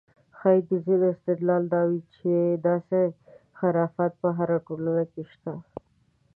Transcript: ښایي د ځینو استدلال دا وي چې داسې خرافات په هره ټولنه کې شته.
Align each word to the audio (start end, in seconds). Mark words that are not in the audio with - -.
ښایي 0.37 0.59
د 0.69 0.71
ځینو 0.85 1.05
استدلال 1.13 1.63
دا 1.73 1.81
وي 1.89 1.99
چې 2.15 2.31
داسې 2.67 2.99
خرافات 3.57 4.13
په 4.21 4.29
هره 4.37 4.57
ټولنه 4.67 5.03
کې 5.11 5.23
شته. 5.31 5.53